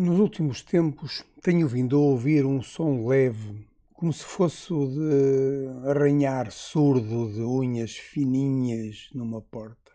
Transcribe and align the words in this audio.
Nos 0.00 0.20
últimos 0.20 0.62
tempos 0.62 1.24
tenho 1.42 1.66
vindo 1.66 1.96
a 1.96 1.98
ouvir 1.98 2.46
um 2.46 2.62
som 2.62 3.04
leve, 3.08 3.66
como 3.92 4.12
se 4.12 4.22
fosse 4.22 4.72
o 4.72 4.86
de 4.86 5.90
arranhar 5.90 6.52
surdo 6.52 7.32
de 7.32 7.40
unhas 7.40 7.96
fininhas 7.96 9.08
numa 9.12 9.42
porta. 9.42 9.90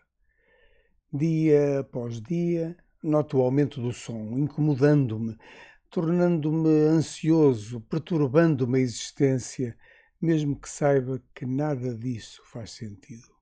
Dia 1.10 1.80
após 1.80 2.20
dia, 2.20 2.76
noto 3.02 3.38
o 3.38 3.40
aumento 3.40 3.80
do 3.80 3.94
som, 3.94 4.36
incomodando-me, 4.36 5.38
tornando-me 5.88 6.68
ansioso, 6.86 7.80
perturbando-me 7.80 8.80
a 8.80 8.82
existência, 8.82 9.74
mesmo 10.20 10.54
que 10.54 10.68
saiba 10.68 11.18
que 11.34 11.46
nada 11.46 11.94
disso 11.94 12.42
faz 12.44 12.72
sentido. 12.72 13.32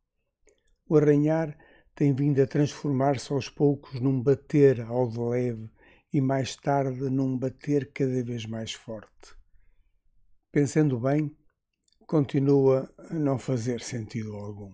O 0.88 0.96
arranhar 0.96 1.58
tem 1.92 2.14
vindo 2.14 2.40
a 2.40 2.46
transformar-se 2.46 3.32
aos 3.32 3.48
poucos 3.48 4.00
num 4.00 4.22
bater 4.22 4.80
ao 4.82 5.08
de 5.08 5.18
leve 5.18 5.68
e 6.12 6.20
mais 6.20 6.54
tarde 6.56 7.08
num 7.08 7.38
bater 7.38 7.90
cada 7.92 8.22
vez 8.22 8.44
mais 8.44 8.72
forte. 8.72 9.34
Pensando 10.50 11.00
bem, 11.00 11.34
continua 12.06 12.92
a 12.98 13.14
não 13.14 13.38
fazer 13.38 13.80
sentido 13.80 14.36
algum. 14.36 14.72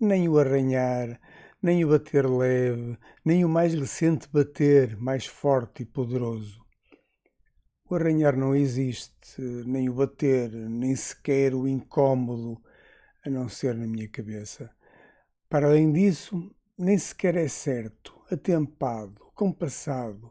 Nem 0.00 0.28
o 0.28 0.38
arranhar, 0.38 1.20
nem 1.62 1.84
o 1.84 1.88
bater 1.88 2.26
leve, 2.26 2.98
nem 3.24 3.44
o 3.44 3.48
mais 3.48 3.74
recente 3.74 4.26
bater 4.32 4.96
mais 4.96 5.26
forte 5.26 5.82
e 5.82 5.86
poderoso. 5.86 6.60
O 7.88 7.94
arranhar 7.94 8.34
não 8.34 8.54
existe, 8.54 9.42
nem 9.66 9.90
o 9.90 9.94
bater, 9.94 10.50
nem 10.50 10.96
sequer 10.96 11.54
o 11.54 11.68
incômodo, 11.68 12.58
a 13.24 13.28
não 13.28 13.48
ser 13.48 13.74
na 13.74 13.86
minha 13.86 14.08
cabeça. 14.08 14.74
Para 15.48 15.66
além 15.68 15.92
disso, 15.92 16.50
nem 16.78 16.96
sequer 16.96 17.36
é 17.36 17.46
certo, 17.46 18.18
atempado, 18.30 19.21
compassado. 19.34 20.30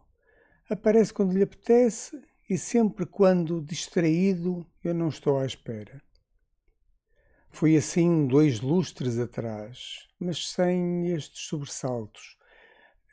Aparece 0.70 1.14
quando 1.14 1.34
lhe 1.34 1.44
apetece 1.44 2.22
e 2.50 2.58
sempre 2.58 3.06
quando 3.06 3.62
distraído 3.62 4.66
eu 4.84 4.94
não 4.94 5.10
estou 5.10 5.38
à 5.38 5.46
espera. 5.46 6.02
Foi 7.50 7.76
assim 7.76 8.26
dois 8.28 8.62
lustres 8.62 9.20
atrás, 9.20 10.08
mas 10.20 10.50
sem 10.50 11.12
estes 11.12 11.42
sobressaltos. 11.48 12.38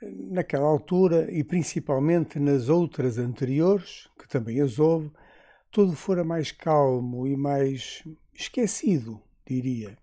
Naquela 0.00 0.66
altura, 0.66 1.28
e 1.32 1.42
principalmente 1.42 2.38
nas 2.38 2.68
outras 2.68 3.18
anteriores, 3.18 4.08
que 4.18 4.28
também 4.28 4.60
as 4.60 4.78
houve, 4.78 5.10
tudo 5.70 5.96
fora 5.96 6.22
mais 6.22 6.52
calmo 6.52 7.26
e 7.26 7.36
mais 7.36 8.04
esquecido, 8.32 9.20
diria. 9.44 9.98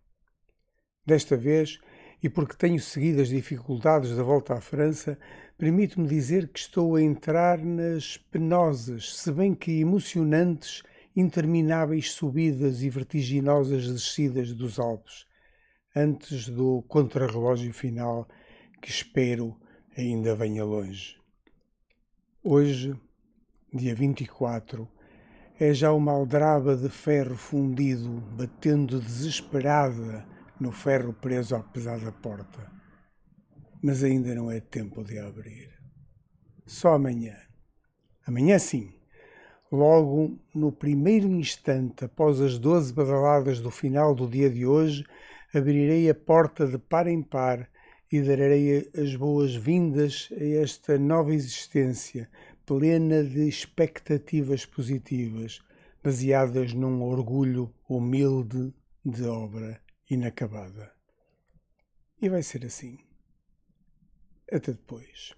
Desta 1.05 1.37
vez, 1.37 1.79
e 2.21 2.29
porque 2.29 2.55
tenho 2.55 2.79
seguido 2.79 3.21
as 3.21 3.29
dificuldades 3.29 4.15
da 4.15 4.23
volta 4.23 4.53
à 4.53 4.61
França, 4.61 5.17
permito-me 5.57 6.07
dizer 6.07 6.47
que 6.47 6.59
estou 6.59 6.95
a 6.95 7.01
entrar 7.01 7.57
nas 7.59 8.17
penosas, 8.17 9.15
se 9.17 9.31
bem 9.31 9.53
que 9.53 9.79
emocionantes, 9.79 10.83
intermináveis 11.15 12.11
subidas 12.11 12.81
e 12.81 12.89
vertiginosas 12.89 13.87
descidas 13.87 14.51
dos 14.53 14.79
Alpes, 14.79 15.25
antes 15.95 16.49
do 16.49 16.83
contrarrelógio 16.87 17.73
final 17.73 18.27
que 18.81 18.89
espero 18.89 19.55
ainda 19.97 20.35
venha 20.35 20.65
longe. 20.65 21.17
Hoje, 22.43 22.93
dia 23.73 23.95
24, 23.95 24.87
é 25.57 25.73
já 25.73 25.91
uma 25.93 26.11
aldraba 26.11 26.75
de 26.75 26.89
ferro 26.89 27.37
fundido 27.37 28.21
batendo 28.37 28.99
desesperada 28.99 30.25
no 30.59 30.71
ferro 30.71 31.13
preso 31.13 31.55
à 31.55 31.59
pesada 31.59 32.11
porta. 32.11 32.71
Mas 33.81 34.03
ainda 34.03 34.33
não 34.33 34.49
é 34.49 34.59
tempo 34.59 35.03
de 35.03 35.19
abrir. 35.19 35.69
Só 36.65 36.95
amanhã. 36.95 37.35
Amanhã 38.25 38.57
sim. 38.57 38.93
Logo 39.71 40.39
no 40.53 40.71
primeiro 40.71 41.27
instante 41.27 42.05
após 42.05 42.39
as 42.39 42.57
doze 42.57 42.93
badaladas 42.93 43.59
do 43.59 43.69
final 43.69 44.15
do 44.15 44.27
dia 44.27 44.49
de 44.49 44.65
hoje, 44.65 45.05
abrirei 45.53 46.09
a 46.09 46.15
porta 46.15 46.65
de 46.65 46.77
par 46.77 47.07
em 47.07 47.21
par 47.21 47.69
e 48.11 48.21
darei 48.21 48.89
as 48.97 49.15
boas-vindas 49.15 50.29
a 50.31 50.43
esta 50.43 50.97
nova 50.97 51.33
existência, 51.33 52.29
plena 52.65 53.23
de 53.23 53.47
expectativas 53.47 54.65
positivas, 54.65 55.59
baseadas 56.03 56.73
num 56.73 57.03
orgulho 57.03 57.73
humilde 57.89 58.73
de 59.03 59.23
obra 59.25 59.84
inacabada. 60.09 60.93
E 62.21 62.29
vai 62.29 62.43
ser 62.43 62.65
assim. 62.65 62.97
Até 64.51 64.71
depois. 64.71 65.33